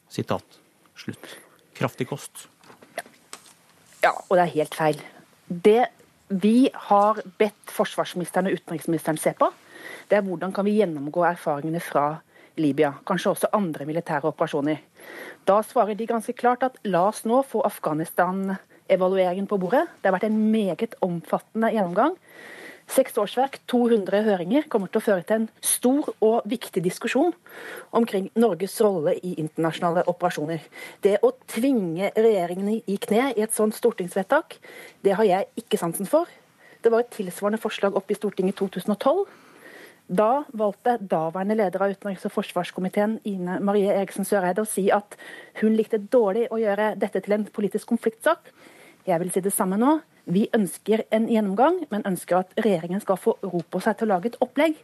Sitat. 0.09 0.61
Slutt. 0.97 1.37
Kraftig 1.77 2.09
kost. 2.09 2.47
Ja, 4.05 4.15
og 4.15 4.39
det 4.39 4.47
er 4.47 4.55
helt 4.55 4.79
feil. 4.79 5.05
Det 5.49 5.83
vi 6.29 6.71
har 6.89 7.21
bedt 7.39 7.73
forsvarsministeren 7.73 8.49
og 8.49 8.59
utenriksministeren 8.59 9.19
se 9.21 9.35
på, 9.39 9.51
det 10.09 10.19
er 10.19 10.25
hvordan 10.25 10.53
kan 10.53 10.67
vi 10.67 10.79
gjennomgå 10.79 11.25
erfaringene 11.29 11.81
fra 11.83 12.21
Libya, 12.61 12.93
kanskje 13.07 13.33
også 13.33 13.51
andre 13.57 13.87
militære 13.89 14.31
operasjoner. 14.31 14.79
Da 15.49 15.59
svarer 15.67 15.99
de 15.99 16.07
ganske 16.07 16.33
klart 16.39 16.63
at 16.63 16.77
la 16.87 17.09
oss 17.11 17.25
nå 17.27 17.43
få 17.49 17.65
Afghanistan-evalueringen 17.67 19.49
på 19.51 19.59
bordet. 19.61 19.89
Det 20.01 20.09
har 20.09 20.17
vært 20.17 20.29
en 20.31 20.39
meget 20.53 20.95
omfattende 21.05 21.73
gjennomgang. 21.75 22.15
Seks 22.91 23.17
årsverk, 23.19 23.59
200 23.71 24.21
høringer, 24.27 24.67
kommer 24.69 24.91
til 24.93 25.01
å 25.01 25.05
føre 25.07 25.25
til 25.25 25.39
en 25.39 25.47
stor 25.65 26.11
og 26.21 26.45
viktig 26.51 26.83
diskusjon 26.85 27.33
omkring 27.97 28.29
Norges 28.37 28.77
rolle 28.85 29.17
i 29.25 29.33
internasjonale 29.41 30.05
operasjoner. 30.11 30.61
Det 31.01 31.17
å 31.25 31.33
tvinge 31.49 32.13
regjeringene 32.13 32.83
i 32.85 32.99
kne 33.01 33.31
i 33.33 33.45
et 33.45 33.57
sånt 33.57 33.77
stortingsvedtak, 33.79 34.59
det 35.01 35.17
har 35.17 35.29
jeg 35.31 35.65
ikke 35.65 35.81
sansen 35.81 36.11
for. 36.11 36.29
Det 36.85 36.93
var 36.93 37.07
et 37.07 37.15
tilsvarende 37.17 37.63
forslag 37.63 37.97
oppe 37.97 38.13
i 38.13 38.19
Stortinget 38.19 38.53
i 38.53 38.61
2012. 38.61 39.25
Da 40.05 40.45
valgte 40.53 40.99
daværende 41.01 41.57
leder 41.57 41.81
av 41.81 41.95
utenriks- 41.95 42.27
og 42.29 42.35
forsvarskomiteen, 42.35 43.23
Ine 43.25 43.57
Marie 43.65 43.89
Eriksen 43.89 44.29
Søreide, 44.29 44.61
å 44.61 44.69
si 44.69 44.91
at 44.93 45.17
hun 45.63 45.73
likte 45.79 45.97
dårlig 45.97 46.51
å 46.53 46.61
gjøre 46.61 46.93
dette 47.01 47.25
til 47.25 47.39
en 47.39 47.47
politisk 47.49 47.89
konfliktsak. 47.89 48.53
Jeg 49.09 49.21
vil 49.21 49.33
si 49.33 49.41
det 49.41 49.55
samme 49.57 49.81
nå. 49.81 50.03
Vi 50.25 50.47
ønsker 50.57 51.05
en 51.13 51.27
gjennomgang, 51.29 51.83
men 51.91 52.07
ønsker 52.09 52.41
at 52.41 52.55
regjeringen 52.57 53.03
skal 53.03 53.19
få 53.21 53.37
ro 53.45 53.61
på 53.69 53.81
seg 53.85 53.99
til 53.99 54.09
å 54.09 54.15
lage 54.15 54.33
et 54.33 54.39
opplegg, 54.45 54.79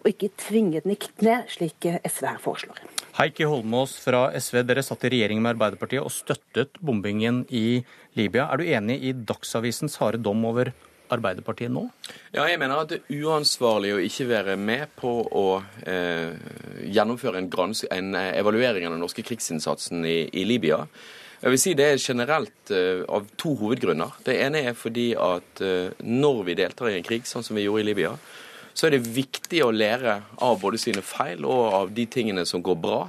og 0.00 0.08
ikke 0.08 0.30
tvinge 0.40 0.80
den 0.82 0.94
i 0.94 0.98
kne, 0.98 1.42
slik 1.52 1.86
SV 1.86 2.26
her 2.26 2.40
foreslår. 2.42 2.80
Heikki 3.18 3.46
Holmås 3.46 3.98
fra 4.00 4.28
SV, 4.32 4.62
dere 4.66 4.84
satt 4.86 5.04
i 5.06 5.12
regjering 5.12 5.42
med 5.42 5.54
Arbeiderpartiet 5.54 6.02
og 6.02 6.12
støttet 6.14 6.80
bombingen 6.80 7.44
i 7.52 7.82
Libya. 8.18 8.48
Er 8.48 8.60
du 8.60 8.70
enig 8.70 8.96
i 9.04 9.12
Dagsavisens 9.12 9.98
harde 10.00 10.22
dom 10.24 10.42
over 10.48 10.72
Arbeiderpartiet 11.10 11.72
nå? 11.74 11.84
Ja, 12.32 12.46
jeg 12.48 12.58
mener 12.62 12.82
at 12.82 12.92
det 12.92 13.00
er 13.02 13.24
uansvarlig 13.26 13.94
å 13.96 14.02
ikke 14.02 14.28
være 14.30 14.56
med 14.60 14.92
på 14.98 15.12
å 15.26 15.46
eh, 15.84 16.34
gjennomføre 16.86 17.42
en, 17.42 17.50
en, 17.90 18.12
evaluering 18.30 18.86
av 18.86 18.94
den 18.94 19.02
norske 19.02 19.24
krigsinnsatsen 19.26 20.06
i, 20.06 20.20
i 20.32 20.46
Libya. 20.48 20.84
Jeg 21.40 21.54
vil 21.54 21.60
si 21.60 21.72
Det 21.72 21.86
er 21.88 22.02
generelt 22.02 22.72
uh, 22.74 23.02
av 23.08 23.28
to 23.40 23.54
hovedgrunner. 23.56 24.12
Det 24.26 24.36
ene 24.44 24.60
er 24.68 24.76
fordi 24.76 25.14
at 25.16 25.62
uh, 25.64 25.88
når 26.04 26.42
vi 26.50 26.56
deltar 26.58 26.90
i 26.90 26.98
en 26.98 27.06
krig, 27.06 27.24
sånn 27.28 27.46
som 27.46 27.56
vi 27.56 27.64
gjorde 27.64 27.84
i 27.86 27.88
Libya, 27.88 28.12
så 28.76 28.86
er 28.86 28.94
det 28.94 29.08
viktig 29.16 29.62
å 29.64 29.72
lære 29.72 30.18
av 30.44 30.60
både 30.60 30.78
sine 30.80 31.02
feil 31.04 31.46
og 31.48 31.62
av 31.78 31.94
de 31.96 32.04
tingene 32.12 32.44
som 32.48 32.62
går 32.64 32.76
bra. 32.80 33.00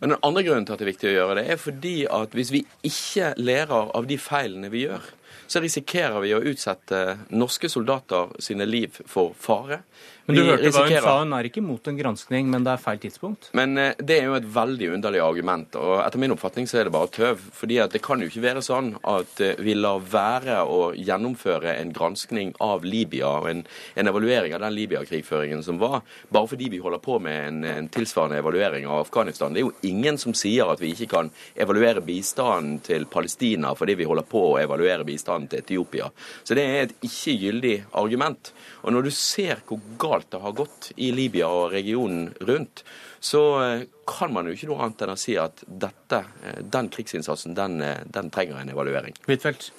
Men 0.00 0.14
den 0.14 0.24
andre 0.24 0.42
grunnen 0.46 0.64
til 0.64 0.74
at 0.74 0.80
det 0.80 0.86
er 0.86 0.92
viktig 0.94 1.10
å 1.10 1.14
gjøre 1.18 1.36
det, 1.36 1.44
er 1.52 1.60
fordi 1.60 1.94
at 2.08 2.32
hvis 2.36 2.52
vi 2.54 2.62
ikke 2.88 3.34
lærer 3.36 3.92
av 3.96 4.08
de 4.08 4.16
feilene 4.16 4.72
vi 4.72 4.86
gjør, 4.86 5.04
så 5.46 5.62
risikerer 5.62 6.20
vi 6.24 6.34
å 6.36 6.42
utsette 6.52 7.02
norske 7.34 7.68
soldater 7.68 8.34
sine 8.42 8.68
liv 8.68 9.00
for 9.06 9.34
fare. 9.38 9.82
Men 10.30 10.36
du 10.36 10.42
hørte 10.46 10.70
hva 10.70 10.84
hun 10.86 11.02
sa, 11.02 11.14
hun 11.22 11.34
er 11.34 11.48
ikke 11.48 11.60
imot 11.62 11.88
en 11.90 11.98
granskning, 11.98 12.48
men 12.52 12.64
det 12.66 12.74
er 12.74 12.82
feil 12.82 13.00
tidspunkt? 13.02 13.50
Men 13.56 13.76
eh, 13.80 13.98
det 13.98 14.20
er 14.20 14.28
jo 14.28 14.36
et 14.38 14.46
veldig 14.54 14.90
underlig 14.96 15.22
argument, 15.24 15.78
og 15.80 15.94
etter 16.04 16.22
min 16.22 16.34
oppfatning 16.34 16.68
så 16.70 16.80
er 16.80 16.86
det 16.86 16.94
bare 16.94 17.10
tøv. 17.14 17.42
fordi 17.56 17.80
det 17.90 18.02
kan 18.04 18.20
jo 18.22 18.28
ikke 18.30 18.44
være 18.44 18.62
sånn 18.64 18.92
at 19.10 19.42
eh, 19.42 19.58
vi 19.58 19.74
lar 19.78 20.02
være 20.12 20.60
å 20.62 20.92
gjennomføre 20.94 21.74
en 21.76 21.92
granskning 21.96 22.52
av 22.62 22.84
Libya 22.84 23.32
og 23.40 23.50
en, 23.50 23.64
en 23.94 24.12
evaluering 24.12 24.54
av 24.54 24.62
den 24.64 24.76
Libya-krigføringen 24.76 25.64
som 25.66 25.80
var, 25.82 26.00
bare 26.30 26.50
fordi 26.52 26.70
vi 26.70 26.82
holder 26.82 27.02
på 27.02 27.18
med 27.22 27.40
en, 27.48 27.64
en, 27.64 27.90
tilsvarende 27.90 28.38
evaluering 28.38 28.86
av 28.86 29.06
Afghanistan. 29.06 29.54
Det 29.54 29.64
er 29.64 29.68
jo 29.68 29.88
ingen 29.88 30.18
som 30.20 30.36
sier 30.36 30.70
at 30.70 30.82
vi 30.82 30.92
ikke 30.94 31.10
kan 31.10 31.32
evaluere 31.58 32.04
bistanden 32.04 32.78
til 32.86 33.08
Palestina 33.10 33.74
fordi 33.78 33.98
vi 33.98 34.08
holder 34.08 34.28
på 34.28 34.44
å 34.52 34.58
evaluere 34.62 35.04
bistanden 35.04 35.19
til 35.24 35.60
Etiopia. 35.60 36.10
Så 36.44 36.56
det 36.56 36.64
er 36.64 36.82
et 36.84 36.94
ikke 37.06 37.36
gyldig 37.44 37.74
argument. 37.98 38.52
Og 38.82 38.94
når 38.94 39.08
du 39.08 39.10
ser 39.14 39.62
hvor 39.68 39.80
galt 40.00 40.30
det 40.32 40.42
har 40.42 40.56
gått 40.56 40.90
i 40.96 41.10
Libya 41.14 41.48
og 41.48 41.72
regionen 41.74 42.30
rundt, 42.48 42.84
så 43.20 43.42
eh, 43.64 43.82
kan 44.08 44.32
man 44.32 44.48
jo 44.48 44.56
ikke 44.56 44.70
noe 44.70 44.80
annet 44.84 45.04
enn 45.04 45.12
å 45.12 45.18
si 45.20 45.36
at 45.40 45.60
dette, 45.66 46.22
eh, 46.44 46.62
den 46.64 46.88
krigsinnsatsen, 46.92 47.54
den, 47.58 47.80
eh, 47.84 48.00
den 48.08 48.30
trenger 48.32 48.62
en 48.62 48.72
evaluering. 48.72 49.16
Huitfeldt? 49.28 49.70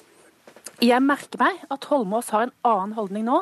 Jeg 0.82 1.02
merker 1.06 1.42
meg 1.42 1.66
at 1.74 1.86
Holmås 1.90 2.32
har 2.34 2.48
en 2.48 2.56
annen 2.66 2.96
holdning 2.98 3.26
nå 3.28 3.42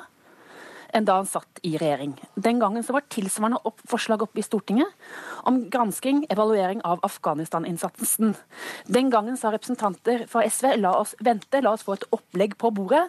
enn 0.94 1.08
da 1.08 1.20
han 1.20 1.30
satt 1.30 1.62
i 1.66 1.76
regjering. 1.80 2.14
Den 2.36 2.60
gangen 2.62 2.84
så 2.86 2.96
var 2.96 3.08
tilsvarende 3.12 3.62
opp 3.68 3.82
forslag 3.90 4.24
oppe 4.26 4.42
i 4.42 4.46
Stortinget 4.46 4.90
om 5.50 5.62
gransking, 5.72 6.24
evaluering 6.34 6.82
av 6.88 7.04
Afghanistan-innsatsen. 7.06 8.36
Den 8.88 9.12
gangen 9.14 9.38
sa 9.38 9.54
representanter 9.54 10.26
fra 10.32 10.46
SV 10.48 10.76
la 10.80 10.96
oss 11.00 11.16
vente, 11.24 11.62
la 11.62 11.76
oss 11.76 11.86
få 11.88 11.98
et 11.98 12.08
opplegg 12.16 12.58
på 12.60 12.74
bordet. 12.76 13.08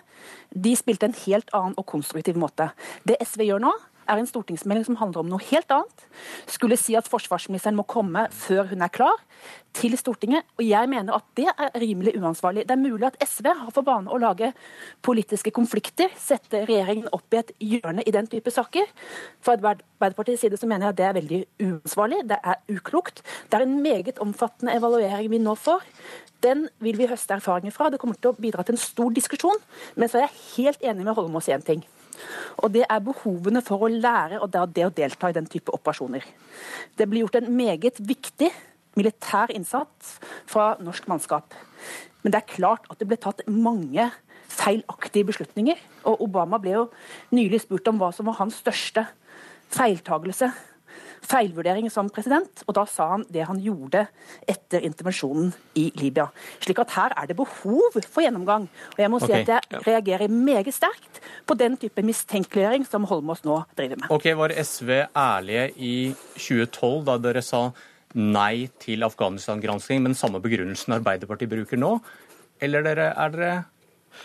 De 0.50 0.74
spilte 0.78 1.08
en 1.10 1.20
helt 1.24 1.52
annen 1.56 1.78
og 1.80 1.88
konstruktiv 1.90 2.38
måte. 2.40 2.70
Det 3.08 3.18
SV 3.24 3.46
gjør 3.48 3.64
nå, 3.66 3.74
er 4.08 4.20
en 4.20 4.28
stortingsmelding 4.28 4.86
som 4.86 4.98
handler 5.00 5.22
om 5.22 5.30
noe 5.32 5.44
helt 5.50 5.70
annet. 5.74 6.06
Skulle 6.50 6.78
si 6.80 6.96
at 6.98 7.08
forsvarsministeren 7.10 7.76
må 7.78 7.86
komme 7.88 8.26
før 8.34 8.70
hun 8.72 8.84
er 8.84 8.92
klar 8.92 9.18
til 9.76 9.94
Stortinget. 9.98 10.46
Og 10.58 10.64
jeg 10.66 10.88
mener 10.90 11.16
at 11.16 11.26
det 11.38 11.46
er 11.50 11.74
rimelig 11.80 12.14
uansvarlig. 12.18 12.66
Det 12.68 12.74
er 12.74 12.82
mulig 12.82 13.06
at 13.08 13.18
SV 13.24 13.50
har 13.62 13.74
for 13.74 13.86
vane 13.86 14.10
å 14.10 14.18
lage 14.20 14.52
politiske 15.06 15.52
konflikter, 15.54 16.10
sette 16.18 16.64
regjeringen 16.68 17.10
opp 17.14 17.34
i 17.34 17.40
et 17.42 17.52
hjørne 17.72 18.04
i 18.06 18.14
den 18.14 18.28
type 18.30 18.52
saker. 18.54 18.88
Fra 19.44 19.56
Arbeiderpartiets 19.58 20.44
side 20.44 20.60
så 20.60 20.68
mener 20.70 20.88
jeg 20.88 20.96
at 20.96 21.00
det 21.00 21.06
er 21.08 21.18
veldig 21.20 21.42
uansvarlig, 21.68 22.24
det 22.30 22.40
er 22.40 22.60
uklokt. 22.72 23.22
Det 23.50 23.60
er 23.60 23.66
en 23.66 23.78
meget 23.84 24.20
omfattende 24.22 24.74
evaluering 24.78 25.30
vi 25.32 25.42
nå 25.42 25.54
får. 25.58 25.86
Den 26.44 26.68
vil 26.80 26.96
vi 26.96 27.08
høste 27.08 27.36
erfaringer 27.36 27.74
fra. 27.74 27.90
Det 27.92 28.00
kommer 28.00 28.16
til 28.16 28.32
å 28.32 28.38
bidra 28.40 28.64
til 28.64 28.76
en 28.76 28.82
stor 28.82 29.12
diskusjon. 29.12 29.60
Men 29.96 30.08
så 30.08 30.20
er 30.20 30.28
jeg 30.28 30.44
helt 30.56 30.86
enig 30.92 31.04
med 31.04 31.16
Holmås 31.18 31.50
i 31.50 31.56
én 31.56 31.64
ting. 31.64 31.84
Og 32.62 32.72
Det 32.72 32.84
er 32.86 33.04
behovene 33.04 33.62
for 33.64 33.84
å 33.84 33.92
lære 33.92 34.40
og 34.40 34.50
det 34.52 34.84
å 34.84 34.92
delta 34.94 35.30
i 35.30 35.36
den 35.36 35.46
type 35.46 35.72
operasjoner. 35.72 36.24
Det 36.96 37.08
blir 37.08 37.24
gjort 37.24 37.40
en 37.40 37.50
meget 37.56 38.00
viktig 38.00 38.50
militær 38.98 39.52
innsats 39.54 40.18
fra 40.50 40.74
norsk 40.80 41.06
mannskap. 41.08 41.54
Men 42.22 42.32
det 42.32 42.42
er 42.42 42.54
klart 42.56 42.88
at 42.90 42.98
det 43.00 43.08
ble 43.08 43.16
tatt 43.20 43.44
mange 43.48 44.10
feilaktige 44.50 45.30
beslutninger. 45.30 45.78
Og 46.04 46.26
Obama 46.26 46.58
ble 46.60 46.74
jo 46.74 46.88
nylig 47.32 47.62
spurt 47.64 47.88
om 47.88 48.00
hva 48.00 48.10
som 48.12 48.28
var 48.28 48.40
hans 48.42 48.58
største 48.60 49.06
feiltagelse 49.70 50.50
feilvurdering 51.26 51.90
som 51.92 52.08
president, 52.12 52.62
og 52.66 52.76
da 52.78 52.84
sa 52.88 53.10
han 53.14 53.24
det 53.32 53.44
han 53.48 53.60
gjorde 53.62 54.06
etter 54.48 54.84
intervensjonen 54.86 55.52
i 55.78 55.88
Libya. 56.00 56.28
Slik 56.62 56.80
at 56.82 56.94
her 56.96 57.14
er 57.20 57.30
det 57.30 57.36
behov 57.38 57.98
for 58.00 58.24
gjennomgang. 58.24 58.66
Og 58.96 59.02
jeg 59.02 59.12
må 59.12 59.20
si 59.22 59.30
okay. 59.30 59.44
at 59.44 59.52
jeg 59.52 59.84
reagerer 59.86 60.32
meget 60.32 60.74
sterkt 60.74 61.20
på 61.46 61.56
den 61.58 61.76
type 61.80 62.04
mistenkeliggjøring 62.06 62.86
som 62.88 63.06
Holmås 63.10 63.44
nå 63.46 63.60
driver 63.78 64.00
med. 64.00 64.10
Ok, 64.14 64.30
Var 64.40 64.56
SV 64.64 64.90
ærlige 65.16 65.66
i 65.76 65.94
2012 66.38 67.04
da 67.08 67.18
dere 67.20 67.44
sa 67.44 67.68
nei 68.18 68.66
til 68.82 69.04
Afghanistan-gransking, 69.06 70.02
men 70.02 70.16
samme 70.18 70.40
begrunnelsen 70.42 70.96
Arbeiderpartiet 70.96 71.50
bruker 71.52 71.78
nå? 71.78 71.98
Eller 72.60 72.86
er 72.90 73.34
dere 73.36 73.52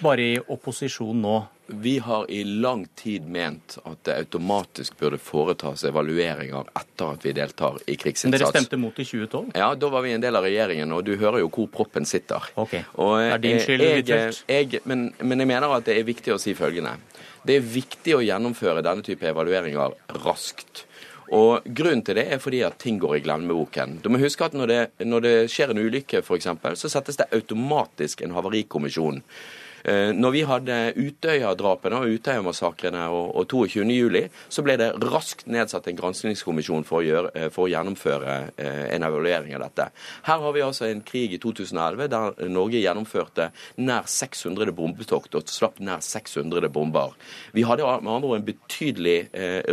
bare 0.02 0.32
i 0.34 0.40
opposisjon 0.40 1.22
nå? 1.22 1.36
Vi 1.68 2.00
har 2.00 2.32
i 2.32 2.44
lang 2.44 2.86
tid 2.96 3.26
ment 3.30 3.78
at 3.84 4.04
det 4.06 4.16
automatisk 4.20 5.00
burde 5.00 5.18
foretas 5.18 5.84
evalueringer 5.90 6.70
etter 6.78 7.16
at 7.16 7.26
vi 7.26 7.34
deltar 7.34 7.80
i 7.86 7.96
krigsinnsats. 7.98 8.30
Men 8.30 8.44
dere 8.44 8.52
stemte 8.54 8.78
mot 8.78 9.00
i 9.00 9.06
2012? 9.06 9.52
Ja, 9.58 9.72
da 9.76 9.90
var 9.90 10.06
vi 10.06 10.14
en 10.14 10.22
del 10.22 10.38
av 10.38 10.46
regjeringen, 10.46 10.94
og 10.94 11.02
du 11.08 11.16
hører 11.18 11.42
jo 11.42 11.50
hvor 11.50 11.72
proppen 11.74 12.06
sitter. 12.06 12.46
Ok, 12.62 12.78
og 13.02 13.18
er 13.24 13.42
din 13.42 13.58
skyld, 13.64 13.86
jeg, 14.06 14.38
jeg, 14.46 14.84
men, 14.86 15.08
men 15.20 15.42
jeg 15.42 15.52
mener 15.56 15.74
at 15.74 15.90
det 15.90 15.98
er 15.98 16.06
viktig 16.06 16.36
å 16.36 16.42
si 16.42 16.54
følgende. 16.58 17.00
Det 17.46 17.58
er 17.58 17.66
viktig 17.66 18.14
å 18.18 18.22
gjennomføre 18.26 18.86
denne 18.86 19.06
type 19.06 19.26
evalueringer 19.30 19.98
raskt. 20.22 20.86
Og 21.34 21.66
Grunnen 21.66 22.04
til 22.06 22.20
det 22.20 22.28
er 22.30 22.42
fordi 22.42 22.62
at 22.66 22.78
ting 22.82 23.00
går 23.02 23.18
i 23.18 23.26
glemmeboken. 23.26 24.00
Du 24.04 24.12
må 24.14 24.22
huske 24.22 24.46
at 24.46 24.54
når 24.54 24.70
det, 24.70 24.82
når 25.10 25.26
det 25.26 25.36
skjer 25.54 25.74
en 25.74 25.82
ulykke, 25.82 26.22
f.eks., 26.22 26.50
så 26.78 26.92
settes 26.92 27.18
det 27.22 27.32
automatisk 27.34 28.22
en 28.22 28.36
havarikommisjon. 28.38 29.24
Eh, 29.86 30.12
når 30.18 30.32
vi 30.34 30.42
hadde 30.50 30.76
Utøya-drapene 30.98 32.00
og 32.02 32.14
Utøya-massakrene 32.18 33.04
og, 33.14 33.36
og 33.38 33.52
22.07, 33.52 34.32
så 34.50 34.64
ble 34.66 34.78
det 34.82 34.88
raskt 35.04 35.46
nedsatt 35.52 35.90
en 35.92 36.00
granskingskommisjon 36.00 36.86
for, 36.88 37.06
eh, 37.06 37.50
for, 37.54 37.68
å 37.68 37.70
gjennomføre 37.70 38.38
eh, 38.58 38.86
en 38.96 39.06
evaluering 39.06 39.54
av 39.58 39.68
dette. 39.68 39.88
Her 40.26 40.42
har 40.42 40.56
vi 40.56 40.64
altså 40.66 40.88
en 40.90 41.04
krig 41.06 41.36
i 41.38 41.40
2011 41.42 42.10
der 42.16 42.50
Norge 42.50 42.82
gjennomførte 42.82 43.52
nær 43.78 44.10
600 44.10 44.74
bombetokt 44.74 45.38
og 45.38 45.54
slapp 45.54 45.78
nær 45.78 46.02
600 46.06 46.72
bomber. 46.74 47.14
Vi 47.54 47.68
hadde 47.70 47.86
med 47.86 48.14
andre 48.16 48.32
ord 48.32 48.40
en 48.40 48.48
betydelig 48.48 49.18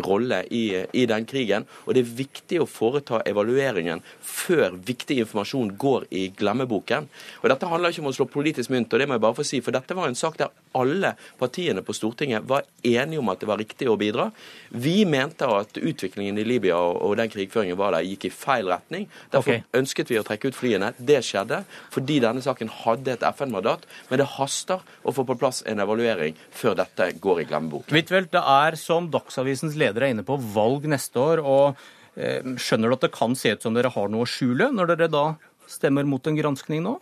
rolle 0.04 0.42
i, 0.52 0.62
i 0.92 1.06
den 1.08 1.24
krigen, 1.28 1.64
og 1.86 1.96
det 1.96 2.02
er 2.02 2.14
viktig 2.20 2.60
å 2.60 2.68
foreta 2.68 3.22
evalueringen 3.28 4.02
før 4.20 4.76
viktig 4.76 5.16
informasjon 5.24 5.72
går 5.80 6.06
i 6.12 6.26
glemmeboken. 6.36 7.08
Og 7.40 7.48
Dette 7.52 7.68
handler 7.70 7.92
ikke 7.92 8.04
om 8.04 8.10
å 8.12 8.16
slå 8.16 8.28
politisk 8.30 8.72
mynt, 8.72 8.92
og 8.92 9.00
det 9.00 9.08
må 9.08 9.16
jeg 9.16 9.24
bare 9.24 9.38
få 9.38 9.46
si, 9.46 9.62
for 9.64 9.74
dette 9.74 9.96
var 9.96 10.01
var 10.02 10.12
en 10.12 10.18
sak 10.18 10.38
der 10.40 10.52
alle 10.76 11.12
partiene 11.40 11.82
på 11.84 11.94
Stortinget 11.96 12.46
var 12.48 12.64
enige 12.82 13.20
om 13.20 13.28
at 13.32 13.42
det 13.42 13.48
var 13.48 13.60
riktig 13.60 13.88
å 13.90 13.96
bidra. 14.00 14.28
Vi 14.70 15.04
mente 15.08 15.46
at 15.46 15.76
utviklingen 15.76 16.38
i 16.40 16.46
Libya 16.46 16.78
og 16.78 17.16
den 17.20 17.30
krigføringen 17.32 17.78
var 17.78 17.96
der, 17.96 18.06
gikk 18.08 18.26
i 18.28 18.32
feil 18.32 18.70
retning. 18.72 19.06
Derfor 19.32 19.58
okay. 19.58 19.66
ønsket 19.78 20.12
vi 20.12 20.20
å 20.20 20.24
trekke 20.26 20.50
ut 20.50 20.58
flyene. 20.58 20.92
Det 20.96 21.20
skjedde 21.26 21.62
fordi 21.92 22.18
denne 22.24 22.44
saken 22.44 22.72
hadde 22.82 23.16
et 23.16 23.26
FN-mandat. 23.32 23.86
Men 24.10 24.22
det 24.22 24.30
haster 24.38 24.82
å 25.02 25.14
få 25.14 25.26
på 25.28 25.38
plass 25.40 25.62
en 25.68 25.82
evaluering 25.84 26.38
før 26.56 26.78
dette 26.82 27.12
går 27.22 27.44
i 27.44 27.48
glemmeboken. 27.50 27.92
Huitfeldt, 27.92 28.32
det 28.34 28.44
er, 28.56 28.78
som 28.80 29.10
Dagsavisens 29.12 29.76
leder 29.78 30.06
er 30.06 30.16
inne 30.16 30.26
på, 30.26 30.38
valg 30.54 30.88
neste 30.90 31.20
år. 31.20 31.44
og 31.44 31.82
eh, 32.16 32.40
Skjønner 32.56 32.88
du 32.88 32.98
at 32.98 33.08
det 33.08 33.14
kan 33.14 33.36
se 33.38 33.54
ut 33.54 33.64
som 33.64 33.76
dere 33.76 33.92
har 33.92 34.12
noe 34.12 34.26
å 34.26 34.30
skjule, 34.30 34.72
når 34.72 34.94
dere 34.94 35.12
da 35.12 35.26
stemmer 35.70 36.08
mot 36.08 36.26
en 36.26 36.38
granskning 36.38 36.84
nå? 36.84 36.98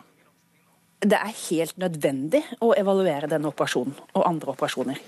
Det 1.01 1.17
er 1.17 1.33
helt 1.49 1.77
nødvendig 1.81 2.43
å 2.61 2.73
evaluere 2.77 3.29
denne 3.29 3.49
operasjonen 3.49 3.95
og 4.13 4.25
andre 4.27 4.53
operasjoner. 4.53 4.99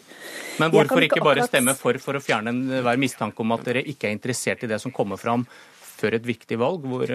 Men 0.57 0.73
hvorfor 0.73 1.05
ikke, 1.05 1.19
ikke 1.19 1.25
bare 1.25 1.45
stemme 1.45 1.75
for 1.77 1.97
for 2.01 2.17
å 2.17 2.21
fjerne 2.23 2.53
enhver 2.53 2.97
mistanke 3.01 3.43
om 3.43 3.53
at 3.53 3.65
dere 3.67 3.83
ikke 3.85 4.09
er 4.09 4.15
interessert 4.15 4.65
i 4.65 4.69
det 4.71 4.79
som 4.81 4.93
kommer 4.93 5.21
fram 5.21 5.45
før 5.93 6.17
et 6.17 6.25
viktig 6.25 6.57
valg, 6.59 6.85
hvor, 6.89 7.11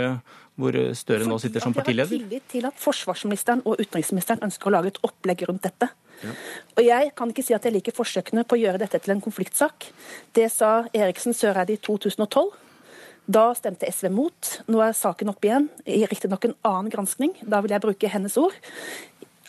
hvor 0.59 0.79
Støre 0.97 1.27
nå 1.29 1.41
sitter 1.43 1.65
som 1.65 1.75
partileder? 1.75 2.15
Jeg 2.15 2.23
har 2.23 2.29
tillit 2.29 2.53
til 2.55 2.69
at 2.71 2.79
forsvarsministeren 2.79 3.65
og 3.67 3.83
utenriksministeren 3.83 4.47
ønsker 4.47 4.71
å 4.71 4.75
lage 4.77 4.95
et 4.95 5.03
opplegg 5.07 5.43
rundt 5.51 5.67
dette. 5.67 5.91
Ja. 6.23 6.37
Og 6.79 6.87
Jeg 6.87 7.11
kan 7.19 7.35
ikke 7.35 7.45
si 7.47 7.55
at 7.59 7.67
jeg 7.67 7.75
liker 7.75 7.95
forsøkene 7.95 8.47
på 8.47 8.57
å 8.57 8.63
gjøre 8.63 8.81
dette 8.83 9.03
til 9.03 9.15
en 9.15 9.23
konfliktsak. 9.23 9.91
Det 10.35 10.49
sa 10.55 10.87
Eriksen 10.95 11.37
Søreide 11.37 11.75
i 11.75 11.83
2012. 11.83 12.47
Da 13.29 13.51
stemte 13.53 13.89
SV 13.93 14.09
mot. 14.15 14.55
Nå 14.73 14.81
er 14.81 14.97
saken 14.97 15.29
oppe 15.35 15.51
igjen, 15.51 15.69
i 15.85 16.01
riktignok 16.09 16.49
en 16.49 16.57
annen 16.65 16.89
granskning. 16.93 17.35
Da 17.45 17.61
vil 17.61 17.75
jeg 17.77 17.85
bruke 17.85 18.09
hennes 18.09 18.39
ord. 18.41 18.57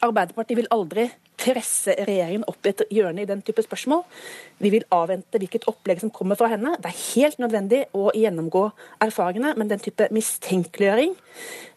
Arbeiderpartiet 0.04 0.60
vil 0.60 0.72
aldri 0.72 1.08
presse 1.40 1.94
regjeringen 2.08 2.44
opp 2.52 2.66
i 2.68 2.72
et 2.74 2.82
hjørne 2.92 3.24
i 3.24 3.28
den 3.28 3.42
type 3.46 3.64
spørsmål. 3.64 4.02
Vi 4.60 4.72
vil 4.74 4.86
avvente 4.92 5.40
hvilket 5.40 5.68
opplegg 5.72 6.02
som 6.02 6.12
kommer 6.12 6.36
fra 6.40 6.50
henne. 6.52 6.74
Det 6.84 6.90
er 6.92 6.98
helt 7.16 7.40
nødvendig 7.40 7.82
å 7.96 8.10
gjennomgå 8.16 8.66
erfaringene, 9.06 9.54
men 9.56 9.72
den 9.72 9.84
type 9.84 10.10
mistenkeliggjøring 10.16 11.16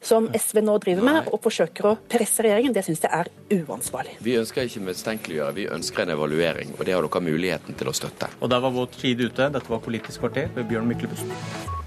som 0.02 0.26
SV 0.34 0.64
nå 0.66 0.74
driver 0.82 1.06
med, 1.06 1.30
og 1.30 1.42
forsøker 1.44 1.92
å 1.92 1.94
presse 2.10 2.42
regjeringen, 2.42 2.74
det 2.74 2.82
syns 2.86 3.04
jeg 3.04 3.14
er 3.14 3.30
uansvarlig. 3.62 4.16
Vi 4.26 4.34
ønsker 4.40 4.66
ikke 4.66 4.82
mistenkeliggjøre, 4.88 5.58
vi 5.60 5.68
ønsker 5.78 6.06
en 6.06 6.16
evaluering, 6.16 6.74
og 6.78 6.82
det 6.86 6.96
har 6.96 7.06
dere 7.06 7.26
muligheten 7.28 7.78
til 7.78 7.92
å 7.92 7.94
støtte. 7.94 8.32
Og 8.40 8.50
der 8.50 8.66
var 8.66 8.74
vår 8.74 8.90
tid 8.98 9.22
ute. 9.22 9.46
Dette 9.46 9.70
var 9.70 9.86
Politisk 9.86 10.24
kvarter 10.24 10.50
ved 10.58 10.66
Bjørn 10.70 10.90
Myklebust. 10.90 11.81